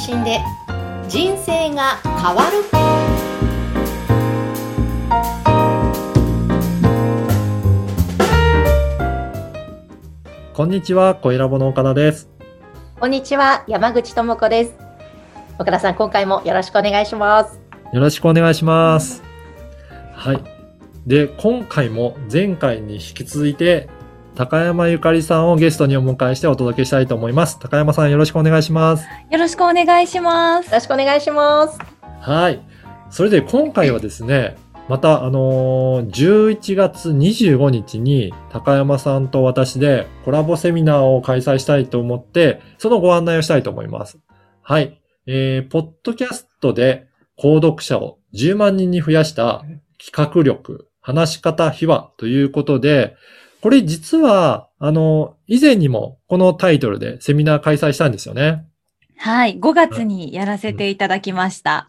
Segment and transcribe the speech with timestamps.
[0.00, 0.40] 信で
[1.08, 2.64] 人生が変わる
[10.54, 12.28] こんにちは、小ラボの岡田です。
[12.98, 14.74] こんにちは山口智子です
[15.58, 17.60] 岡田さん今回もよろしくお願いします
[17.92, 19.22] よろしくお願いします。
[20.14, 20.40] はい。
[21.06, 23.88] で、今回も前回に引き続いて、
[24.34, 27.58] 高山ゆかりさんをゲストにお迎えしてお届けしたいと思います。
[27.58, 29.04] 高山さんよろしくお願いします。
[29.30, 30.72] よろしくお願いしますよ。
[30.74, 31.78] ろしくお願いします
[32.20, 32.60] はい。
[33.10, 34.56] それで今回はですね、
[34.88, 44.18] またあのー11月25日に高山さんと私でコラボセミナーを開催したいと思って、そのご案内をしたいと思います。
[44.62, 45.00] はい。
[45.26, 47.08] えー、ポッドキャストで
[47.38, 49.64] 購読者を10万人に増やした
[50.04, 53.16] 企画力、話し方秘話ということで、
[53.60, 58.64] これ実は、あの、以前にもこのタイトルでセミナー開催したんですよね。
[59.18, 59.58] はい。
[59.58, 61.86] 5月にやらせていただきました。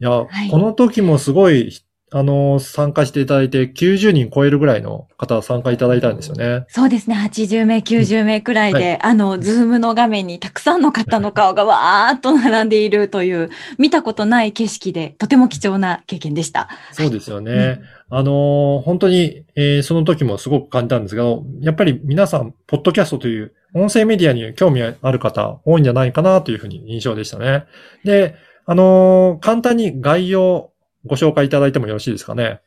[0.00, 1.72] いや、はいこの時もすごい、
[2.16, 6.64] あの、参加していただいて、90人超えるぐらいの方参加いただいたんですよね。
[6.68, 7.16] そうですね。
[7.16, 16.68] 80名、90名くらいで、はあの、ズームの画面にたくさんの方の顔がわーっと並んでいるという、見たことない景色で、とても貴重な経験でした。
[16.92, 17.80] そうですよね。
[18.10, 27.64] あの、本当に、えーその時もすごく感じたんですけど、やっぱり皆さん、ポッドキャストという音声メディアに興味ある方多いんじゃないかなというふうに印象でしたね。
[28.04, 30.73] で、あの簡単に概要を
[31.06, 32.60] ご紹介いただいてもよろしいですかね？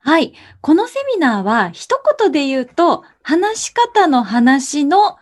[0.00, 0.32] はい。
[0.60, 5.16] このセミナーは、一言で言うと、話し方の話の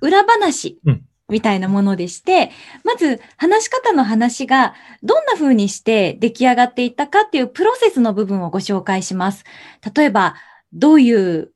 [0.00, 2.52] 裏話うんみたいなものでして、
[2.84, 9.44] まず、話し方の話がどんな風にして出来上がっていったかっていうプロセスの部分をご紹介します。
[9.94, 10.36] 例えば、
[10.72, 11.50] どういう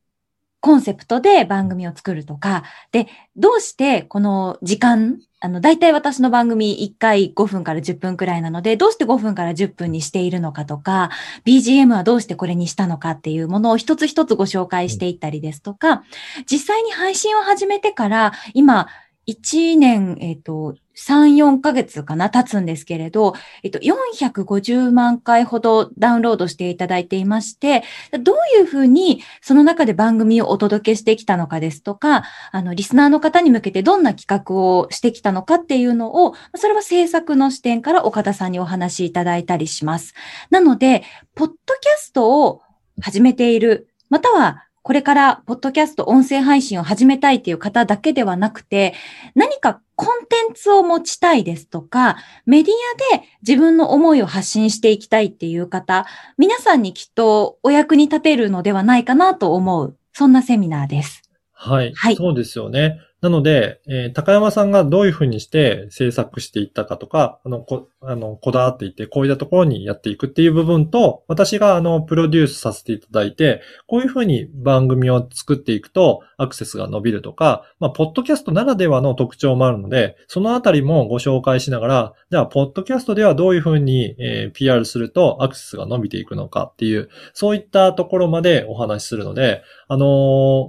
[0.61, 11.11] コンセプトで番組を作るとか、で、どうしてこの時間、あの、大体私の番組1回5分から10分くらいなので、どうして5分から10分にしているのかとか、
[11.47, 16.03] BGM はどうしてこれにしたのかっていうものを一つ一つご紹介していったりですとか、
[16.51, 18.89] 実際に配信を始めてから、今、
[19.27, 27.83] 1年、えっ、と、3、4ヶ月かな、経つんですけれど、えっと、450万回ほどダウンロードしていただいていまして、
[28.23, 40.15] どういうふうにその中で番組をお届けしてきたのかですとか、あの、リスナーの方に向けてどんな企画をしてきたのかっていうのを、それは制作の視点から岡田さんにお話しいただいたりします。
[40.51, 41.05] なので、
[41.35, 42.63] ポッドキャストを
[43.01, 48.95] 始めている、またはこれからポッドキャスト音声配信を始めたいっていう方だけではなくて、
[49.35, 52.75] 何かコンテンツを持ちたいですとか、メディ
[53.15, 56.07] アで自分の思いを発信していきたいっていう方、
[56.39, 61.23] 皆さんにきっとお役に立てるのではないかなと思う、そんなセミナーです。
[61.53, 61.93] はい。
[61.95, 63.01] はいそうですよね。
[63.21, 90.07] なので、えー高山さんがどういうふうにして制作していったかとか、あの、こ、あの、こだわっていて、こういったところにやっていくっていう部分と、私があの、プロデュースさせていただいて、こういうふうに番組を作っていくと、アクセスが伸びるとか、まあ、ポッドキャストならではの特徴もあるので、そのあたりもご紹介しながら、じゃあ、ポッドキャストではどういうふうに、えー PR するとアクセスが伸びていくのかっていう、そういったところまでお話しするので、あの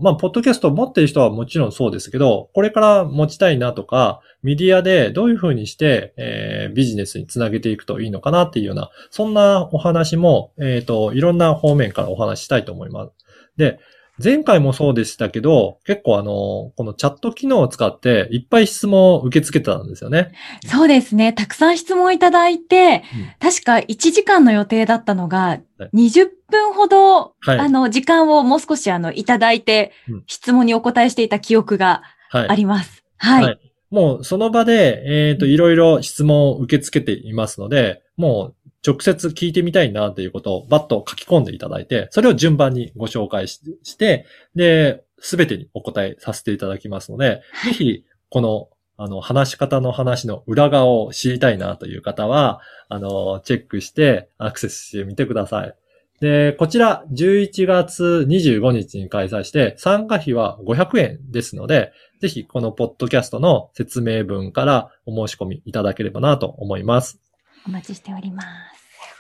[0.02, 13.12] ーまあ、ポッドキャストを持っている人はもちろんそうですけど、これから持ちたいなとか、メディアでどういうふうにして、えービジネスにつなげていくといいのかなっていうような、そんなお話も、えっ、と、いろんな方面からお話ししたいと思います。
[13.58, 13.80] で、
[14.24, 20.32] 前回もそうでしたけど、結構あの、このチャット機能を使っていっぱい質問を受け付けてたんですよね。
[20.68, 21.34] そうですね。
[21.34, 23.04] たくさん質問いただいて、
[23.40, 32.50] 確か1時間の予定だったのがはい、20分ほど、はいあの、時間をもう少しあの、いただいてうん、質問にお答えしていた記憶がはい。
[32.50, 33.04] あります。
[33.18, 33.44] はい。
[33.44, 44.26] はいもうその場で、えっ、と、いろいろ質問を受け付けていますので、もう直接聞いてみたいなということをバッと書き込んでいただいて、それを順番にご紹介しして、
[44.56, 55.76] で、すべてにお答えさせていただきますので、ぜひ、この、あの、話し方の話の裏側を知りたいなという方は、あの、チェックしてアクセスしてみてください。
[56.22, 61.92] で、こちら11月25日に開催して、参加費は500円ですので、
[62.22, 67.20] ぜひこのポッドキャストの説明文からお申し込みいただければなと思います。
[67.66, 68.48] お待ちしております。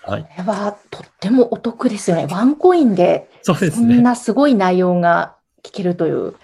[0.03, 0.21] はい。
[0.21, 3.95] これはとってもお得ですよねワンコインでそうですね。
[3.95, 6.35] そんなすごい内容が聞けるという。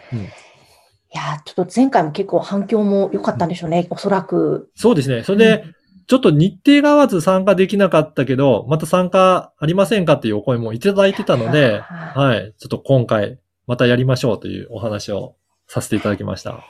[1.14, 4.72] いやー、ちょっと前回も結構反響も良かったんでしょうね、おそらく。
[4.76, 5.24] そうですね。
[5.24, 5.66] それで、
[6.08, 12.54] ちょっと日程が合わず参加できなかったけど、また参加ありませんかっていうお声もいただいてたので、はい。
[12.58, 15.36] ちょっと今回、またやりましょうというお話を
[15.68, 16.64] させていただきました。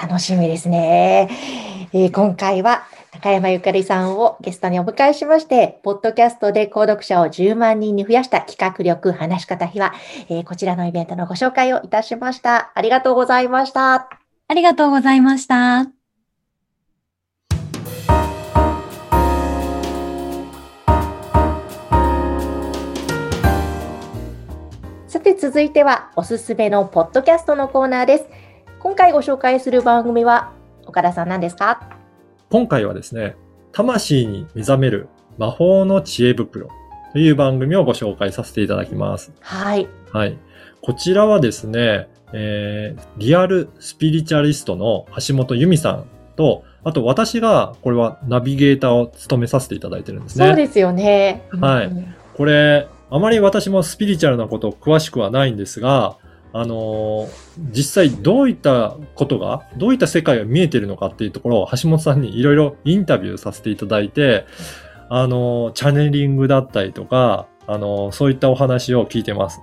[0.00, 1.30] 楽しみですね。
[1.94, 9.94] えー今回は高山ゆかりさんをゲストにお迎えしまして、ポッドキャストで購読者を10万人に増やした企画力、話し方秘話、
[10.28, 12.72] えーこちらのイベントのご紹介をいたしました。
[12.74, 13.94] ありがとうございました。
[14.48, 16.01] ありがとうございました。
[25.22, 28.24] て続いてはおすすめのポッドキャストのコーナーです。
[28.80, 30.52] 今回ご紹介する番組は
[30.84, 31.96] 岡田さん何ですか？
[32.50, 33.36] 今回はですね、
[33.70, 35.08] 魂に目覚める
[35.38, 36.68] 魔法の知恵袋
[37.12, 39.32] という番組をご紹介させていただきます。
[39.38, 39.86] はい。
[40.12, 40.36] はい。
[40.80, 50.46] こちらはですね、えー、リアルスピリチュアリストの橋本由美さんと、あと私がこれはナビゲーターを務めさせていただいてるんですね。
[50.48, 51.46] そうですよね。
[51.52, 56.16] はいうんこれ、あまり私もスピリチュアルなことを詳しくはないんですが、
[56.54, 57.28] あのー
[57.70, 64.46] 実際どういったことが、どういった世界が見えてるのかっていうところを橋本さんにいろいろインタビューさせていただいて、
[65.10, 69.60] あのーチャネリングだったりとか、あのそういったお話を聞いてます。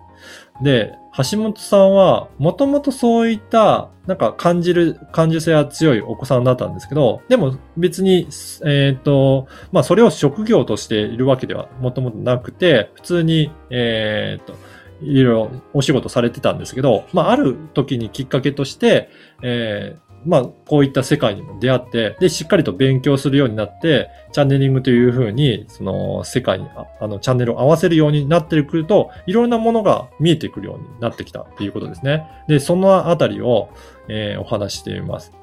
[0.62, 0.94] で、
[1.32, 8.28] 橋本さんは、もともとそういった、なんか感じる、感受性が強いお子さんだったんですけど、でも別に、
[8.66, 14.56] えっ、と、まあそれを職業としているわけではもともとなくて、普通に、えっ、と、
[15.02, 19.10] いろいろお仕事されてたんですけど、まあある時にきっかけとして、
[19.42, 32.26] えーまあこういった世界にも出会って、で、しっかりと勉強するようになって、チャネリングというふうに、その世界に、ああの、チャンネルを合わせるようになってくると、いろんなものが見えてくるようになってきたっていうことですね。
[32.48, 33.70] で、そのあたりを、
[34.08, 35.34] えーお話ししています。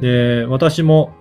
[0.00, 1.12] で、私も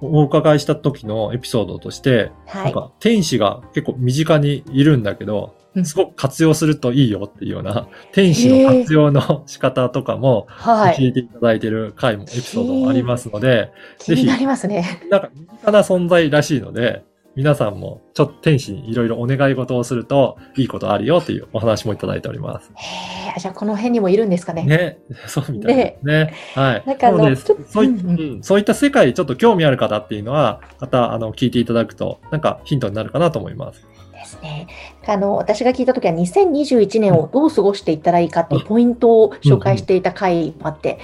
[0.00, 2.64] お伺いした時のエピソードとして、はい。
[2.64, 10.96] なんか天使が結構身近にいるんだけど、うんすごく活用するといいよっていうような、 天使の活用の仕方とかもはい。
[10.96, 15.00] 聞いていただいている回もエピソードもありますので、気になりますね。
[15.10, 17.04] なんか身近な存在らしいので、
[17.36, 22.72] 皆さんもちょっと天使にいろいろお願い事をするといいことあるよっていうお話もいただいております。
[22.74, 24.64] へえ、じゃあこの辺にもいるんですかね。
[24.64, 24.98] ね。
[25.28, 26.34] そうみたいですね。
[26.54, 26.82] はい。
[26.84, 33.86] なんかあのそういそういった世界にちょっと興味ある方っていうのは、また、あの、聞いていただくと、なんかヒントになるかなと思います。
[34.30, 34.68] ですね。
[35.06, 40.98] あの、私が聞いたときは2021年をどう過ごしていったらいいかっていうポイントを紹介していた回もあって、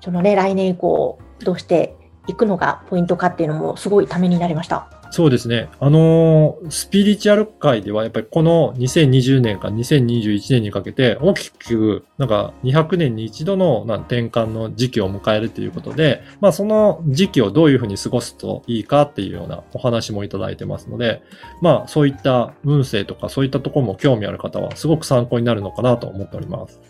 [0.00, 1.94] そのね、来年以降どうして
[2.26, 4.99] いくのがポイントかっていうのもすごいためになりました。
[5.10, 5.68] そうですね。
[5.80, 21.22] あのースピリチュアル界では、やっぱりこの2020年から2021年にかけて、大きく、なんか200年に一度のな転換の時期を迎えるということで、まあその時期をどういうふうに過ごすといいかっていうようなお話もいただいてますので、
[21.60, 26.80] まあそういった運勢とかそういったところも興味ある方はすごく参考になるのかなと思っております。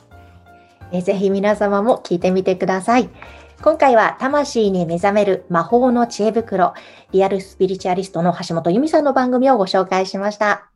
[0.93, 3.08] えぜひ皆様も聞いてみてください。
[3.62, 6.72] 今回は魂に目覚める魔法の知恵袋、
[7.12, 10.70] リアルスピリチュアリストの橋本由美さんの番組をご紹介しました。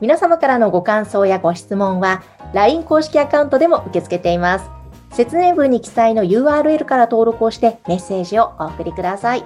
[0.00, 2.22] 皆様からのご感想やご質問は
[2.54, 4.68] LINE 公式アカウントでも受け付けています。
[5.12, 9.44] 説明文に記載の URL から登録をしてメッセージをお送りください。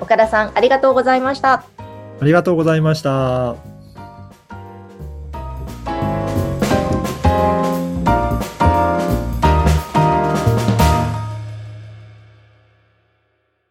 [0.00, 1.64] 岡田さん、ありがとうございました。
[2.20, 3.73] ありがとうございました。